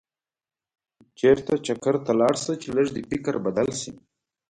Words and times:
چېرته 1.19 1.53
چکر 1.65 1.95
ته 2.05 2.11
لاړ 2.21 2.33
شه 2.43 2.53
چې 2.61 2.67
لږ 2.75 2.87
دې 2.95 3.01
فکر 3.09 3.33
بدل 3.45 3.69
شي. 3.79 3.91